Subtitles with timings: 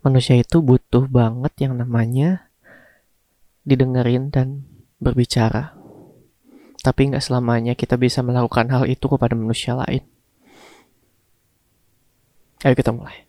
[0.00, 2.48] manusia itu butuh banget yang namanya
[3.68, 4.64] didengerin dan
[4.96, 5.76] berbicara.
[6.80, 10.02] Tapi nggak selamanya kita bisa melakukan hal itu kepada manusia lain.
[12.64, 13.27] Ayo kita mulai.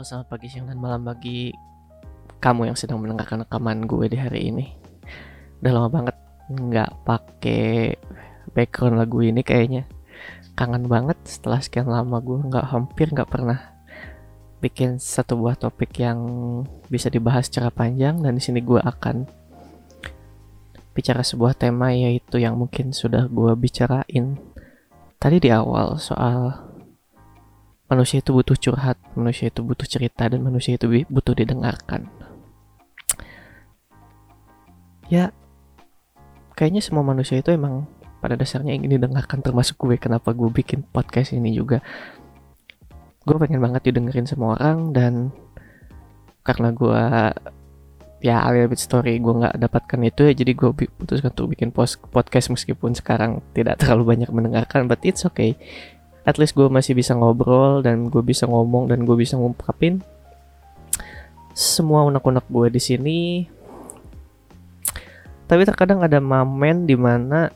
[0.00, 1.52] Halo selamat pagi, siang, dan malam bagi
[2.40, 4.72] kamu yang sedang mendengarkan rekaman gue di hari ini.
[5.60, 6.16] Udah lama banget
[6.48, 8.00] nggak pakai
[8.56, 9.84] background lagu ini kayaknya.
[10.56, 13.60] Kangen banget setelah sekian lama gue nggak hampir nggak pernah
[14.64, 16.16] bikin satu buah topik yang
[16.88, 19.28] bisa dibahas secara panjang dan di sini gue akan
[20.96, 24.40] bicara sebuah tema yaitu yang mungkin sudah gue bicarain
[25.20, 26.69] tadi di awal soal
[27.90, 32.06] manusia itu butuh curhat, manusia itu butuh cerita, dan manusia itu butuh didengarkan.
[35.10, 35.34] Ya,
[36.54, 37.90] kayaknya semua manusia itu emang
[38.22, 39.98] pada dasarnya ingin didengarkan termasuk gue.
[39.98, 41.82] Kenapa gue bikin podcast ini juga?
[43.26, 45.34] Gue pengen banget didengerin semua orang dan
[46.46, 47.02] karena gue
[48.20, 51.72] ya a bit story gue nggak dapatkan itu ya jadi gue putuskan untuk bikin
[52.12, 55.56] podcast meskipun sekarang tidak terlalu banyak mendengarkan but it's okay
[56.24, 60.04] at least gue masih bisa ngobrol dan gue bisa ngomong dan gue bisa ngungkapin
[61.60, 63.20] semua unek-unek gue di sini.
[65.50, 67.50] Tapi terkadang ada momen di mana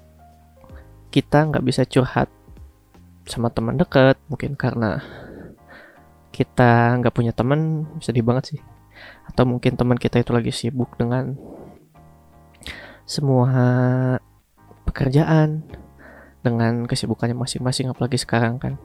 [1.15, 2.27] kita nggak bisa curhat
[3.25, 5.01] sama teman dekat, mungkin karena
[6.35, 8.61] kita nggak punya teman, sedih banget sih.
[9.31, 11.39] Atau mungkin teman kita itu lagi sibuk dengan
[13.07, 13.49] semua
[14.85, 15.63] pekerjaan,
[16.45, 18.77] dengan kesibukannya masing-masing apalagi sekarang kan.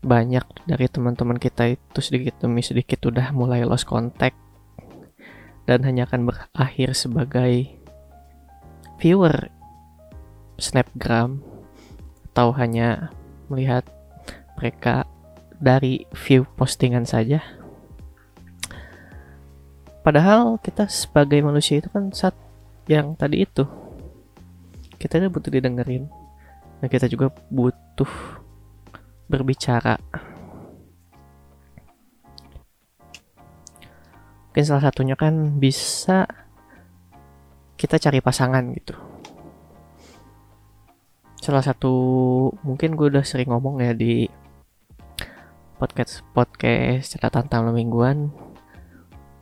[0.00, 4.38] Banyak dari teman-teman kita itu sedikit demi sedikit udah mulai lost contact
[5.68, 7.68] dan hanya akan berakhir sebagai
[8.96, 9.52] viewer
[10.56, 11.42] snapgram
[12.32, 13.12] atau hanya
[13.50, 13.84] melihat
[14.56, 15.04] mereka
[15.60, 17.42] dari view postingan saja.
[20.00, 22.32] Padahal kita sebagai manusia itu kan saat
[22.88, 23.68] yang tadi itu
[25.00, 26.04] kita ini butuh didengerin.
[26.80, 28.12] Dan kita juga butuh
[29.32, 29.96] berbicara.
[34.50, 36.28] Mungkin salah satunya kan bisa
[37.80, 38.92] kita cari pasangan gitu.
[41.40, 41.94] Salah satu
[42.60, 44.28] mungkin gue udah sering ngomong ya di
[45.80, 48.28] podcast podcast catatan tamu mingguan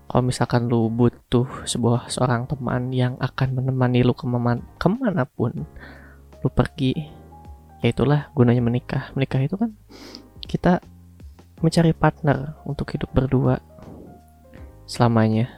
[0.09, 5.29] kalau misalkan lu butuh sebuah seorang teman yang akan menemani lu ke mana ke mana
[5.29, 5.53] pun
[6.41, 6.97] lu pergi
[7.85, 9.13] ya itulah gunanya menikah.
[9.15, 9.77] Menikah itu kan
[10.43, 10.83] kita
[11.61, 13.61] mencari partner untuk hidup berdua
[14.89, 15.51] selamanya.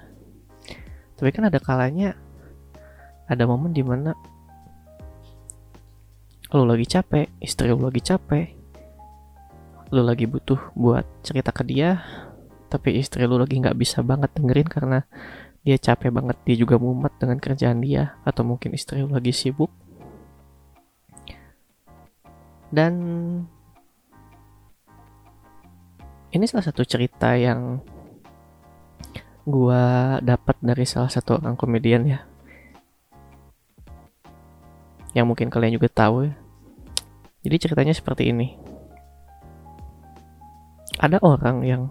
[1.16, 2.16] Tapi kan ada kalanya
[3.31, 4.16] ada momen di mana
[6.50, 8.59] lu lagi capek istri lu lagi capek
[9.94, 12.03] lu lagi butuh buat cerita ke dia
[12.70, 14.98] tapi istri lu lagi nggak bisa banget dengerin karena
[15.66, 19.69] dia capek banget dia juga mumet dengan kerjaan dia atau mungkin istri lu lagi sibuk
[22.70, 22.94] dan
[26.30, 27.82] ini salah satu cerita yang
[29.42, 32.30] gua dapat dari salah satu orang komedian ya
[35.14, 36.34] yang mungkin kalian juga tahu ya.
[37.41, 38.54] Jadi ceritanya seperti ini.
[41.00, 41.82] Ada orang yang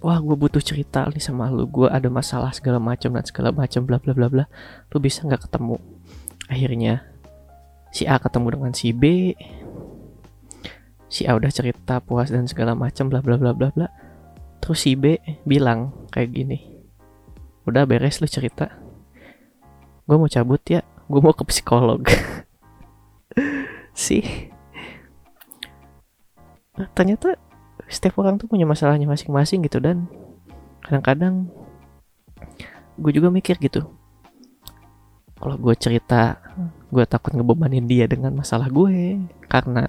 [0.00, 1.66] wah gue butuh cerita nih sama lu.
[1.66, 4.44] Gue ada masalah segala macam dan segala macam bla bla bla bla.
[4.94, 5.76] Lu bisa nggak ketemu?
[6.48, 7.04] Akhirnya
[7.94, 9.34] si A ketemu dengan si B.
[11.08, 13.88] Si A udah cerita puas dan segala macam bla bla bla bla bla.
[14.62, 16.58] Terus si B bilang kayak gini
[17.68, 18.72] udah beres lu cerita.
[20.08, 20.80] Gue mau cabut ya.
[21.08, 22.04] Gue mau ke psikolog.
[23.92, 24.52] Sih
[26.94, 27.34] ternyata
[27.88, 30.04] setiap orang tuh punya masalahnya masing-masing gitu dan
[30.84, 31.48] kadang-kadang
[33.00, 33.88] gue juga mikir gitu.
[35.38, 36.36] Kalau gue cerita
[36.92, 39.88] gue takut ngebebanin dia dengan masalah gue karena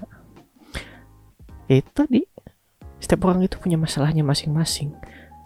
[1.68, 2.20] ya itu tadi
[3.00, 4.96] setiap orang itu punya masalahnya masing-masing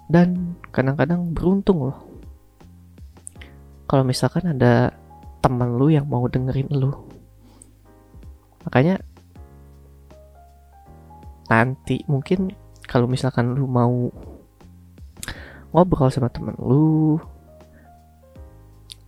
[0.06, 1.98] dan kadang-kadang beruntung loh.
[3.90, 4.94] Kalau misalkan ada
[5.44, 7.04] teman lu yang mau dengerin lu
[8.64, 8.96] makanya
[11.50, 12.52] nanti mungkin
[12.84, 14.08] kalau misalkan lu mau
[15.74, 17.18] ngobrol sama temen lu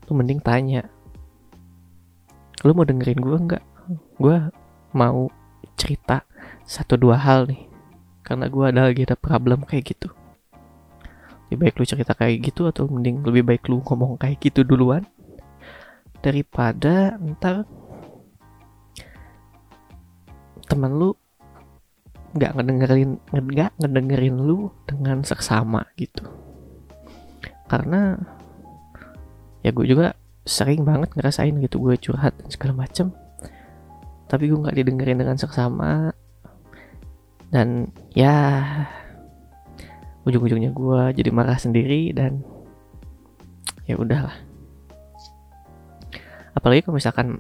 [0.07, 0.87] lu mending tanya
[2.67, 3.65] lu mau dengerin gue nggak?
[4.19, 4.37] Gue
[4.97, 5.29] mau
[5.77, 6.27] cerita
[6.65, 7.69] satu dua hal nih
[8.27, 10.09] karena gue ada lagi ada problem kayak gitu.
[11.47, 15.07] Lebih baik lu cerita kayak gitu atau mending lebih baik lu ngomong kayak gitu duluan
[16.25, 17.63] daripada ntar
[20.67, 21.15] teman lu
[22.37, 26.29] nggak ngedengerin nggak ngedengerin lu dengan seksama gitu.
[27.67, 28.21] Karena
[29.65, 30.15] ya gue juga
[30.47, 33.11] sering banget ngerasain gitu gue curhat dan segala macem.
[34.29, 36.13] Tapi gue nggak didengerin dengan seksama.
[37.51, 38.63] Dan ya
[40.27, 42.43] ujung-ujungnya gue jadi marah sendiri dan
[43.87, 44.35] ya udahlah.
[46.53, 47.39] Apalagi kalau misalkan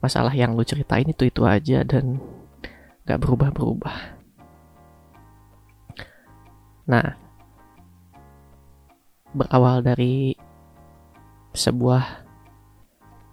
[0.00, 2.20] masalah yang lu ceritain itu itu aja dan
[3.04, 4.13] gak berubah-berubah
[6.84, 7.16] nah
[9.34, 10.36] berawal dari
[11.54, 12.24] sebuah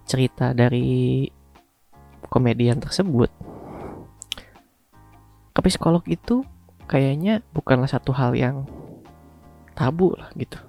[0.08, 1.28] cerita dari
[2.32, 3.30] komedian tersebut
[5.52, 6.48] ke psikolog itu
[6.88, 8.64] kayaknya bukanlah satu hal yang
[9.76, 10.60] tabu lah gitu.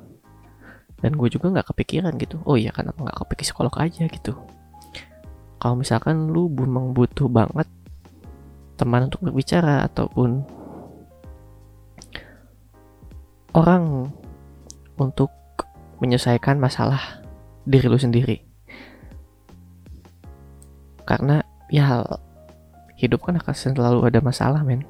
[1.03, 2.39] Dan gue juga nggak kepikiran gitu.
[2.47, 4.39] Oh iya kenapa nggak ke psikolog aja gitu?
[5.59, 7.67] Kalau misalkan lu memang butuh banget
[8.79, 10.43] teman untuk berbicara ataupun
[13.53, 14.09] orang
[14.97, 15.29] untuk
[16.01, 17.23] menyelesaikan masalah
[17.69, 18.43] diri lu sendiri.
[21.05, 22.03] Karena ya
[22.99, 24.87] hidup kan akan selalu ada masalah men.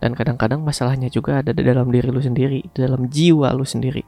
[0.00, 4.00] Dan kadang-kadang masalahnya juga ada di dalam diri lu sendiri di dalam jiwa lu sendiri.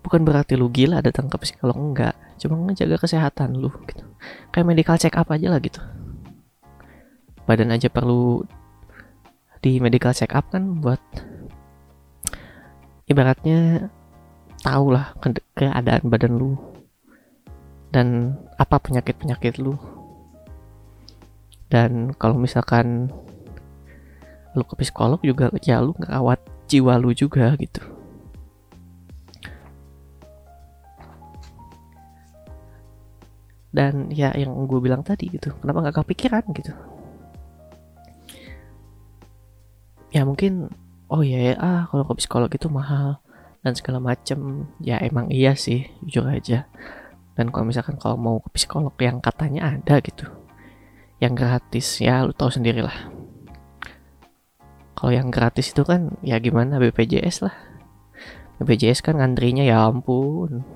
[0.00, 2.16] Bukan berarti lu gila datang ke psikolog enggak.
[2.40, 4.08] Cuma ngejaga kesehatan lu gitu.
[4.54, 5.84] Kayak medical check up aja lah gitu.
[7.44, 8.40] Badan aja perlu
[9.58, 11.02] di medical check up kan buat
[13.08, 13.90] ibaratnya
[14.62, 15.14] tahu lah
[15.56, 16.54] keadaan badan lu
[17.88, 19.74] dan apa penyakit-penyakit lu.
[21.68, 23.12] Dan kalau misalkan
[24.56, 27.80] lu ke psikolog juga ya lu ngerawat jiwa lu juga gitu.
[33.68, 36.72] Dan ya yang gue bilang tadi gitu kenapa nggak kepikiran gitu
[40.14, 40.72] ya mungkin
[41.08, 43.20] oh ya, ya ah kalau ke psikolog itu mahal
[43.64, 44.70] dan segala macem.
[44.82, 46.68] Ya emang iya sih jujur aja.
[47.38, 50.26] Dan kalau misalkan kalau mau ke psikolog yang katanya ada gitu
[51.18, 52.94] yang gratis ya lu tahu sendiri lah
[54.98, 57.54] kalau yang gratis itu kan ya gimana BPJS lah.
[58.58, 60.66] BPJS kan ngantrinya ya ampun.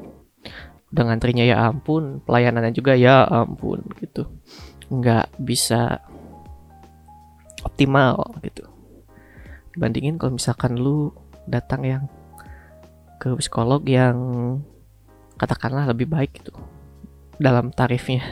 [0.94, 2.23] Udah ngantrinya ya ampun.
[2.23, 4.31] Pelayanannya juga ya ampun gitu.
[4.94, 6.06] Nggak bisa
[7.67, 8.71] optimal gitu
[9.72, 11.12] dibandingin kalau misalkan lu
[11.48, 12.04] datang yang
[13.19, 14.16] ke psikolog yang
[15.40, 16.54] katakanlah lebih baik gitu
[17.40, 18.22] dalam tarifnya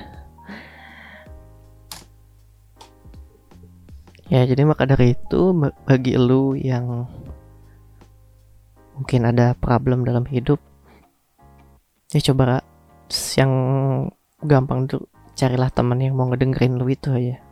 [4.31, 5.51] Ya, jadi maka dari itu
[5.83, 7.03] bagi lu yang
[8.95, 10.63] mungkin ada problem dalam hidup,
[12.15, 12.63] ya coba
[13.35, 13.51] yang
[14.47, 15.03] gampang tuh
[15.35, 17.43] carilah teman yang mau ngedengerin lu itu aja.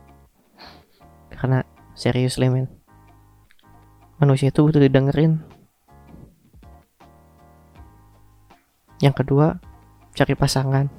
[1.35, 1.67] Karena
[1.99, 2.71] serius men,
[4.19, 5.41] manusia itu butuh didengerin.
[8.99, 9.63] Yang kedua,
[10.13, 10.91] cari pasangan.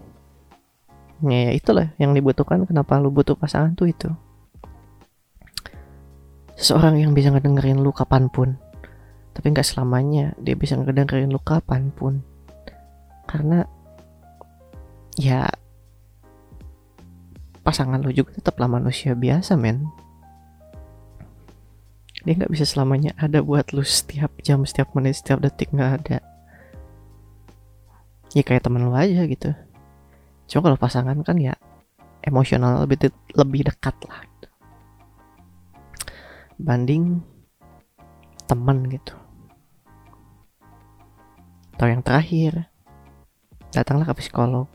[1.21, 2.65] Ya, ya itulah yang dibutuhkan.
[2.65, 4.09] Kenapa lu butuh pasangan tuh itu
[6.61, 8.61] seseorang yang bisa ngedengerin lu kapan pun
[9.33, 12.21] tapi nggak selamanya dia bisa ngedengerin lu kapan pun
[13.25, 13.65] karena
[15.17, 15.49] ya
[17.65, 19.89] pasangan lu juga tetaplah manusia biasa men
[22.25, 26.19] dia nggak bisa selamanya ada buat lu setiap jam setiap menit setiap detik nggak ada.
[28.37, 29.51] Ya kayak temen lu aja gitu.
[30.51, 31.55] Cuma kalau pasangan kan ya
[32.21, 34.31] emosional lebih de lebih dekat lah
[36.61, 37.25] banding
[38.45, 39.17] teman gitu.
[41.75, 42.69] Atau yang terakhir
[43.73, 44.69] datanglah ke psikolog.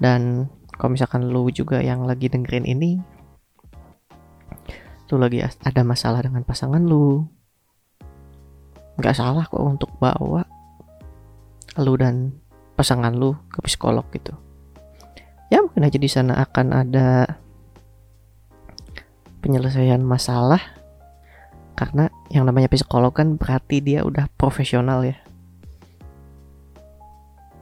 [0.00, 0.48] Dan
[0.80, 2.98] kalau misalkan lu juga yang lagi dengerin ini
[5.12, 7.28] lu lagi ada masalah dengan pasangan lu.
[8.96, 10.40] Nggak salah kok untuk bawa
[11.76, 12.32] lu dan
[12.80, 14.32] pasangan lu ke psikolog gitu.
[15.52, 17.28] Ya mungkin aja di sana akan ada
[19.44, 20.64] penyelesaian masalah.
[21.76, 25.20] Karena yang namanya psikolog kan berarti dia udah profesional ya.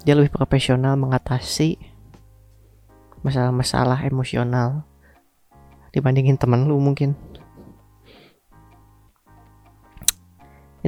[0.06, 1.82] Dia lebih profesional mengatasi
[3.26, 4.86] masalah-masalah emosional
[5.90, 7.18] dibandingin teman lu mungkin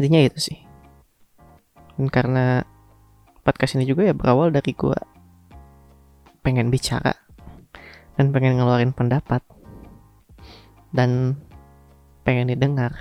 [0.03, 0.59] intinya itu sih.
[1.95, 2.67] Dan karena
[3.47, 4.99] podcast ini juga ya berawal dari gue
[6.43, 7.15] pengen bicara
[8.19, 9.47] dan pengen ngeluarin pendapat
[10.91, 11.39] dan
[12.27, 12.99] pengen didengar.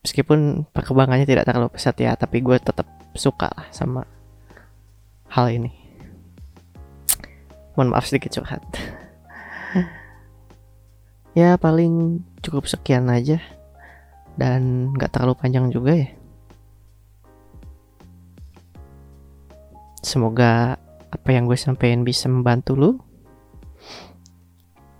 [0.00, 4.08] Meskipun perkembangannya tidak terlalu pesat ya tapi gue tetap suka lah sama
[5.28, 5.76] hal ini.
[7.76, 8.64] Mohon maaf sedikit curhat.
[11.34, 13.40] Ya paling cukup sekian aja.
[14.36, 16.08] Dan nggak terlalu panjang juga ya.
[20.04, 20.76] Semoga
[21.08, 22.90] apa yang gue sampaikan bisa membantu lu.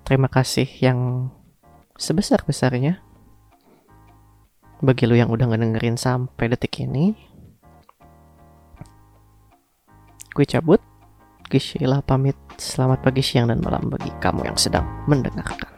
[0.09, 1.29] Terima kasih yang
[2.01, 3.05] sebesar-besarnya
[4.81, 7.13] bagi lu yang udah ngedengerin sampai detik ini.
[10.33, 10.81] Gue cabut.
[11.51, 12.39] Gisila pamit.
[12.57, 15.74] Selamat pagi siang dan malam bagi kamu yang sedang mendengarkan